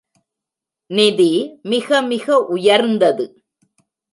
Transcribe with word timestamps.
நிதி 0.89 1.29
மிகமிக 1.63 2.25
உயர்ந்தது. 2.47 3.25